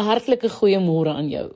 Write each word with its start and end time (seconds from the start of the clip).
'n 0.00 0.08
hartlike 0.08 0.48
goeiemôre 0.48 1.12
aan 1.12 1.28
jou. 1.28 1.50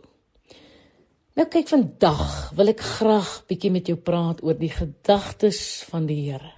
Nou 1.34 1.46
kyk 1.50 1.66
vandag 1.72 2.52
wil 2.54 2.70
ek 2.70 2.80
graag 2.80 3.30
bietjie 3.48 3.72
met 3.74 3.88
jou 3.90 3.96
praat 3.96 4.42
oor 4.44 4.54
die 4.54 4.70
gedagtes 4.70 5.82
van 5.88 6.06
die 6.06 6.20
Here. 6.28 6.52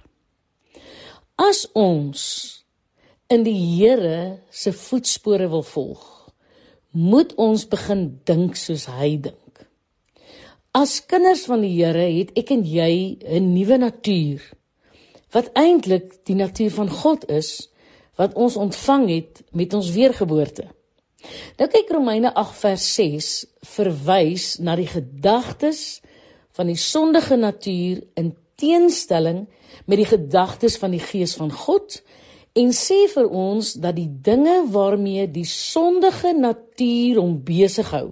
As 1.37 1.65
ons 1.73 2.21
in 3.29 3.43
die 3.47 3.55
Here 3.55 4.43
se 4.51 4.73
voetspore 4.73 5.47
wil 5.49 5.63
volg, 5.63 6.03
moet 6.91 7.33
ons 7.41 7.65
begin 7.65 8.19
dink 8.25 8.55
soos 8.55 8.85
hy 8.85 9.15
dink. 9.17 9.65
As 10.77 10.99
kinders 11.09 11.47
van 11.49 11.65
die 11.65 11.73
Here 11.79 12.05
het 12.19 12.35
ek 12.37 12.51
en 12.51 12.63
jy 12.65 13.17
'n 13.23 13.53
nuwe 13.53 13.77
natuur 13.77 14.41
wat 15.33 15.49
eintlik 15.57 16.25
die 16.25 16.35
natuur 16.35 16.71
van 16.71 16.89
God 16.89 17.25
is 17.29 17.69
wat 18.15 18.33
ons 18.33 18.55
ontvang 18.55 19.09
het 19.09 19.43
met 19.51 19.73
ons 19.73 19.91
weergeboorte. 19.91 20.76
Nou 21.57 21.69
kyk 21.71 21.91
Romeine 21.95 22.33
8 22.33 22.59
vers 22.61 22.87
6 22.95 23.31
verwys 23.77 24.45
na 24.63 24.75
die 24.79 24.89
gedagtes 24.89 26.01
van 26.57 26.71
die 26.71 26.79
sondige 26.79 27.37
natuur 27.37 28.03
in 28.17 28.33
teenstelling 28.57 29.45
met 29.85 30.01
die 30.01 30.09
gedagtes 30.09 30.77
van 30.81 30.95
die 30.95 31.03
gees 31.03 31.35
van 31.37 31.51
God 31.53 31.99
en 32.57 32.71
sê 32.73 33.03
vir 33.11 33.27
ons 33.29 33.75
dat 33.81 33.97
die 33.97 34.09
dinge 34.09 34.63
waarmee 34.73 35.27
die 35.29 35.45
sondige 35.45 36.33
natuur 36.33 37.21
hom 37.21 37.37
besig 37.45 37.91
hou 37.93 38.07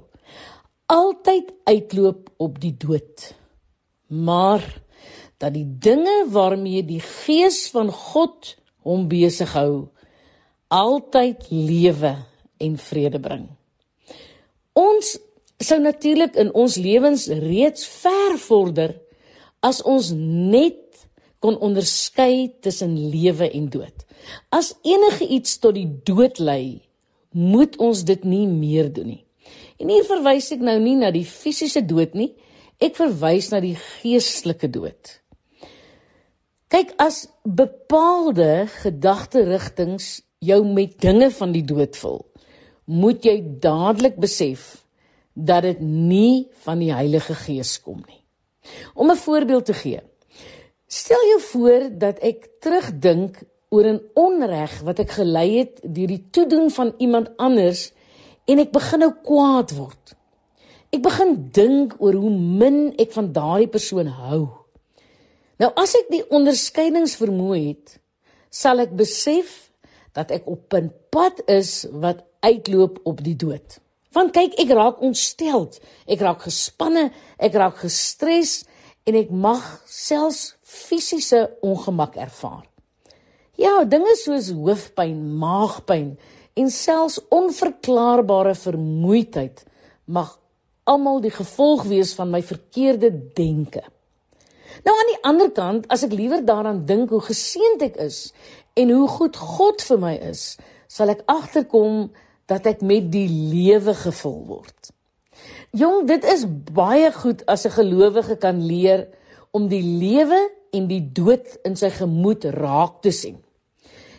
altyd 0.85 1.49
uitloop 1.65 2.29
op 2.37 2.59
die 2.61 2.75
dood. 2.77 3.33
Maar 4.07 4.61
dat 5.37 5.53
die 5.53 5.65
dinge 5.65 6.25
waarmee 6.29 6.85
die 6.85 7.01
gees 7.01 7.65
van 7.73 7.89
God 7.91 8.53
hom 8.85 9.07
besig 9.09 9.53
hou 9.57 9.89
altyd 10.67 11.49
lewe 11.49 12.15
en 12.57 12.77
vrede 12.79 13.19
bring. 13.19 13.47
Ons 14.75 15.15
sou 15.63 15.79
natuurlik 15.79 16.35
in 16.39 16.51
ons 16.53 16.75
lewens 16.75 17.27
reeds 17.27 17.85
ver 17.87 18.37
vorder 18.41 18.95
as 19.63 19.81
ons 19.87 20.11
net 20.15 20.81
kon 21.43 21.57
onderskei 21.63 22.49
tussen 22.61 22.95
lewe 23.11 23.47
en 23.51 23.69
dood. 23.71 24.05
As 24.49 24.73
enige 24.83 25.27
iets 25.27 25.59
tot 25.61 25.77
die 25.77 25.87
dood 26.07 26.39
lei, 26.39 26.81
moet 27.31 27.77
ons 27.83 28.03
dit 28.07 28.23
nie 28.25 28.45
meer 28.49 28.89
doen 28.93 29.13
nie. 29.13 29.21
En 29.79 29.91
hier 29.91 30.05
verwys 30.07 30.49
ek 30.55 30.63
nou 30.63 30.77
nie 30.81 30.95
na 30.99 31.11
die 31.13 31.25
fisiese 31.27 31.83
dood 31.85 32.15
nie, 32.15 32.31
ek 32.81 32.97
verwys 32.97 33.51
na 33.51 33.61
die 33.63 33.75
geestelike 33.75 34.69
dood. 34.71 35.19
Kyk 36.71 36.95
as 36.99 37.25
bepaalde 37.45 38.65
gedagterigtings 38.81 40.23
jou 40.43 40.63
met 40.67 40.97
dinge 41.03 41.29
van 41.35 41.53
die 41.55 41.63
dood 41.65 41.95
vul 41.99 42.23
moet 42.85 43.23
jy 43.25 43.39
dadelik 43.61 44.17
besef 44.21 44.85
dat 45.33 45.65
dit 45.65 45.79
nie 45.81 46.47
van 46.63 46.79
die 46.79 46.93
Heilige 46.93 47.35
Gees 47.35 47.75
kom 47.81 48.03
nie. 48.07 48.21
Om 48.93 49.11
'n 49.11 49.17
voorbeeld 49.17 49.65
te 49.65 49.73
gee. 49.73 50.01
Stel 50.87 51.21
jou 51.27 51.41
voor 51.41 51.89
dat 51.97 52.19
ek 52.19 52.49
terugdink 52.59 53.43
oor 53.69 53.85
'n 53.85 54.01
onreg 54.13 54.81
wat 54.81 54.99
ek 54.99 55.11
gelei 55.11 55.57
het 55.57 55.81
deur 55.83 56.07
die 56.07 56.27
toedoen 56.31 56.71
van 56.71 56.93
iemand 56.97 57.37
anders 57.37 57.91
en 58.45 58.59
ek 58.59 58.71
begin 58.71 58.99
nou 58.99 59.13
kwaad 59.23 59.71
word. 59.75 60.15
Ek 60.89 61.01
begin 61.01 61.49
dink 61.51 61.95
oor 61.99 62.13
hoe 62.13 62.29
min 62.29 62.93
ek 62.97 63.11
van 63.11 63.31
daardie 63.31 63.67
persoon 63.67 64.07
hou. 64.07 64.47
Nou 65.59 65.71
as 65.75 65.95
ek 65.95 66.09
die 66.09 66.23
onderskeidingsvermoë 66.29 67.67
het, 67.67 67.99
sal 68.49 68.79
ek 68.79 68.95
besef 68.95 69.71
dat 70.15 70.31
ek 70.31 70.47
op 70.47 70.73
'n 70.73 70.91
pad 71.11 71.41
is 71.45 71.85
wat 71.91 72.23
uitloop 72.39 72.99
op 73.03 73.23
die 73.23 73.35
dood. 73.35 73.79
Want 74.11 74.31
kyk, 74.31 74.53
ek 74.59 74.69
raak 74.69 75.01
ontsteld, 75.03 75.79
ek 76.07 76.21
raak 76.23 76.45
gespanne, 76.47 77.11
ek 77.37 77.53
raak 77.53 77.77
gestres 77.83 78.63
en 79.03 79.15
ek 79.15 79.29
mag 79.29 79.81
selfs 79.85 80.55
fisiese 80.61 81.57
ongemak 81.61 82.15
ervaar. 82.15 82.63
Ja, 83.55 83.83
dinge 83.83 84.15
soos 84.15 84.51
hoofpyn, 84.51 85.37
maagpyn 85.39 86.17
en 86.55 86.71
selfs 86.71 87.19
onverklaarbare 87.29 88.55
vermoeidheid 88.55 89.63
mag 90.05 90.39
almal 90.83 91.21
die 91.23 91.33
gevolg 91.33 91.83
wees 91.89 92.13
van 92.15 92.31
my 92.31 92.41
verkeerde 92.45 93.11
denke. 93.35 93.83
Nou 94.85 94.93
aan 94.93 95.11
die 95.11 95.21
ander 95.23 95.51
kant, 95.55 95.87
as 95.89 96.03
ek 96.05 96.13
liewer 96.13 96.43
daaraan 96.45 96.83
dink 96.85 97.09
hoe 97.09 97.23
geseënd 97.23 97.85
ek 97.87 97.99
is 98.05 98.19
en 98.75 98.91
hoe 98.91 99.07
goed 99.07 99.37
God 99.39 99.83
vir 99.87 99.99
my 100.01 100.15
is, 100.31 100.57
sal 100.87 101.11
ek 101.13 101.23
agterkom 101.31 102.09
dat 102.49 102.67
ek 102.69 102.83
met 102.85 103.07
die 103.11 103.27
lewe 103.29 103.95
gevul 103.97 104.41
word. 104.47 104.91
Jong, 105.75 106.05
dit 106.07 106.23
is 106.31 106.45
baie 106.47 107.11
goed 107.11 107.43
as 107.51 107.65
'n 107.65 107.77
gelowige 107.79 108.37
kan 108.39 108.61
leer 108.61 109.07
om 109.51 109.67
die 109.67 109.83
lewe 109.83 110.51
en 110.71 110.87
die 110.87 111.01
dood 111.01 111.47
in 111.63 111.75
sy 111.75 111.89
gemoed 111.89 112.45
raak 112.45 113.01
te 113.01 113.11
sien. 113.11 113.37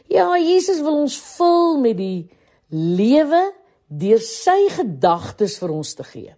Ja, 0.09 0.37
Jesus 0.39 0.81
wil 0.81 1.01
ons 1.03 1.17
vul 1.37 1.81
met 1.83 1.97
die 1.97 2.31
lewe 2.71 3.53
deur 3.89 4.21
sy 4.23 4.69
gedagtes 4.71 5.59
vir 5.59 5.71
ons 5.71 5.95
te 5.95 6.05
gee. 6.05 6.35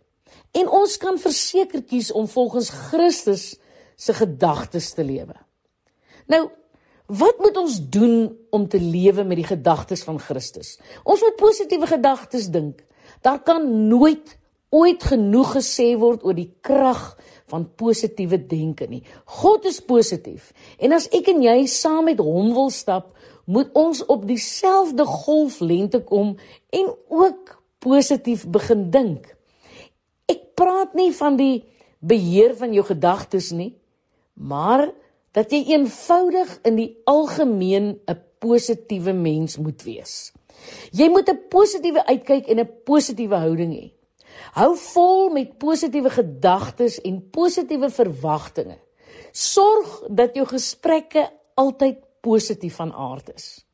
En 0.56 0.68
ons 0.68 0.96
kan 0.96 1.18
verseker 1.18 1.82
kies 1.82 2.12
om 2.12 2.28
volgens 2.28 2.70
Christus 2.70 3.56
se 3.96 4.14
gedagtes 4.14 4.92
te 4.94 5.04
lewe. 5.04 5.34
Nou, 6.26 6.48
Wat 7.08 7.38
moet 7.41 7.56
ons 7.56 7.78
doen 7.88 8.36
om 8.52 8.66
te 8.69 8.80
lewe 8.80 9.24
met 9.24 9.38
die 9.41 9.48
gedagtes 9.48 10.02
van 10.04 10.19
Christus? 10.20 10.76
Ons 11.08 11.22
moet 11.24 11.38
positiewe 11.41 11.88
gedagtes 11.88 12.50
dink. 12.52 12.82
Daar 13.24 13.41
kan 13.41 13.64
nooit 13.88 14.36
ooit 14.69 15.02
genoeg 15.08 15.54
gesê 15.56 15.94
word 15.97 16.26
oor 16.28 16.36
die 16.36 16.50
krag 16.60 17.16
van 17.48 17.64
positiewe 17.80 18.36
denke 18.50 18.84
nie. 18.91 19.00
God 19.41 19.64
is 19.64 19.80
positief. 19.80 20.52
En 20.76 20.92
as 20.92 21.08
ek 21.16 21.30
en 21.32 21.41
jy 21.47 21.62
saam 21.72 22.10
met 22.10 22.20
hom 22.20 22.52
wil 22.52 22.68
stap, 22.68 23.14
moet 23.48 23.72
ons 23.72 24.04
op 24.12 24.26
dieselfde 24.28 25.08
golflengte 25.08 26.02
kom 26.04 26.34
en 26.68 26.92
ook 27.08 27.56
positief 27.80 28.44
begin 28.52 28.91
dink. 28.92 29.32
Ek 30.28 30.50
praat 30.60 30.92
nie 30.92 31.08
van 31.16 31.41
die 31.41 31.64
beheer 32.04 32.52
van 32.58 32.76
jou 32.76 32.84
gedagtes 32.84 33.48
nie, 33.56 33.72
maar 34.36 34.91
dat 35.37 35.53
jy 35.53 35.65
eenvoudig 35.75 36.59
in 36.69 36.77
die 36.77 36.91
algemeen 37.05 38.00
'n 38.06 38.22
positiewe 38.39 39.12
mens 39.12 39.56
moet 39.56 39.83
wees. 39.83 40.33
Jy 40.93 41.09
moet 41.09 41.28
'n 41.28 41.49
positiewe 41.49 42.06
uitkyk 42.06 42.47
en 42.47 42.61
'n 42.61 42.71
positiewe 42.84 43.34
houding 43.34 43.72
hê. 43.75 43.93
Hou 44.53 44.77
vol 44.77 45.31
met 45.31 45.59
positiewe 45.59 46.11
gedagtes 46.11 47.00
en 47.00 47.31
positiewe 47.31 47.91
verwagtinge. 47.91 48.78
Sorg 49.33 50.03
dat 50.09 50.34
jou 50.34 50.47
gesprekke 50.47 51.31
altyd 51.55 51.97
positief 52.21 52.75
van 52.75 52.93
aard 52.93 53.34
is. 53.34 53.65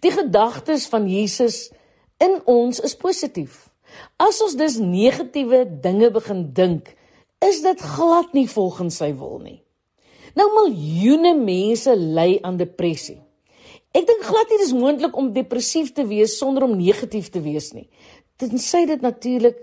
Die 0.00 0.10
gedagtes 0.10 0.86
van 0.86 1.08
Jesus 1.08 1.70
in 2.18 2.40
ons 2.44 2.80
is 2.80 2.96
positief. 2.96 3.68
As 4.16 4.42
ons 4.42 4.56
dus 4.56 4.78
negatiewe 4.80 5.64
dinge 5.80 6.10
begin 6.10 6.52
dink, 6.52 6.94
is 7.38 7.62
dit 7.62 7.80
glad 7.80 8.32
nie 8.32 8.48
volgens 8.48 8.96
sy 8.96 9.12
wil 9.14 9.38
nie. 9.38 9.65
Nou 10.36 10.46
miljoene 10.52 11.32
mense 11.38 11.94
ly 11.96 12.36
aan 12.44 12.58
depressie. 12.60 13.18
Ek 13.96 14.04
dink 14.04 14.26
glad 14.28 14.50
nie 14.52 14.60
dis 14.60 14.74
moontlik 14.76 15.16
om 15.16 15.32
depressief 15.32 15.94
te 15.96 16.04
wees 16.04 16.36
sonder 16.36 16.66
om 16.66 16.76
negatief 16.76 17.30
te 17.32 17.40
wees 17.40 17.70
nie. 17.72 17.88
Tensy 18.36 18.84
dit 18.88 19.00
natuurlik 19.00 19.62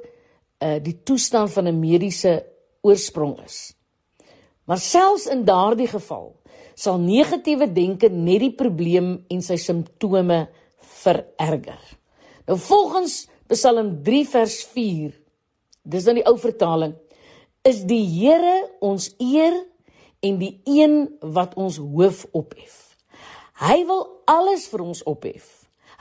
uh 0.63 0.79
die 0.81 0.95
toestand 1.06 1.51
van 1.53 1.67
'n 1.67 1.79
mediese 1.79 2.45
oorsprong 2.81 3.38
is. 3.45 3.75
Maar 4.66 4.79
selfs 4.79 5.28
in 5.28 5.44
daardie 5.45 5.88
geval 5.88 6.33
sal 6.75 6.97
negatiewe 6.97 7.67
denke 7.73 8.09
net 8.09 8.39
die 8.39 8.56
probleem 8.56 9.25
en 9.29 9.41
sy 9.41 9.57
simptome 9.57 10.47
vererger. 11.03 11.81
Nou 12.47 12.57
volgens 12.57 13.28
Psalm 13.47 14.03
3 14.03 14.25
vers 14.25 14.63
4, 14.73 15.12
dis 15.83 16.03
dan 16.03 16.15
die 16.15 16.25
ou 16.25 16.38
vertaling, 16.39 16.95
is 17.62 17.83
die 17.86 18.01
Here 18.01 18.69
ons 18.81 19.12
eer 19.19 19.53
en 20.24 20.40
die 20.40 20.62
een 20.64 21.18
wat 21.20 21.56
ons 21.60 21.78
hoof 21.78 22.24
ophef. 22.31 22.80
Hy 23.60 23.84
wil 23.88 24.06
alles 24.30 24.66
vir 24.72 24.84
ons 24.86 25.04
ophef. 25.10 25.50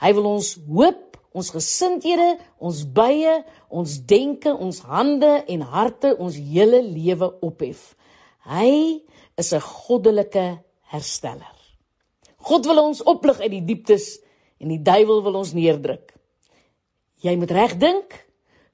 Hy 0.01 0.11
wil 0.15 0.29
ons 0.33 0.55
hoop, 0.67 1.17
ons 1.33 1.49
gesindhede, 1.53 2.37
ons 2.59 2.83
bye, 2.95 3.35
ons 3.73 3.97
denke, 4.09 4.53
ons 4.53 4.81
hande 4.87 5.31
en 5.49 5.65
harte, 5.73 6.13
ons 6.17 6.35
hele 6.35 6.81
lewe 6.85 7.29
ophef. 7.45 7.93
Hy 8.47 9.03
is 9.37 9.53
'n 9.53 9.59
goddelike 9.59 10.63
hersteller. 10.91 11.57
God 12.37 12.65
wil 12.65 12.83
ons 12.83 13.03
oplig 13.03 13.39
uit 13.39 13.51
die 13.51 13.65
dieptes 13.65 14.19
en 14.59 14.67
die 14.67 14.81
duiwel 14.81 15.23
wil 15.23 15.35
ons 15.35 15.53
neerdruk. 15.53 16.13
Jy 17.23 17.35
moet 17.35 17.51
reg 17.51 17.77
dink 17.77 18.27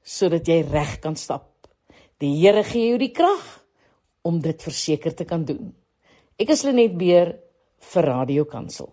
sodat 0.04 0.48
jy 0.48 0.62
reg 0.62 1.00
kan 1.00 1.16
stap. 1.16 1.68
Die 2.18 2.34
Here 2.42 2.64
gee 2.64 2.90
jou 2.90 2.98
die 2.98 3.14
krag 3.14 3.59
om 4.30 4.40
dit 4.44 4.64
verseker 4.64 5.16
te 5.18 5.28
kan 5.28 5.44
doen. 5.46 5.74
Ek 6.40 6.54
is 6.56 6.64
Lenet 6.64 6.96
Beer 6.96 7.34
vir 7.92 8.06
Radio 8.08 8.46
Kansel. 8.48 8.88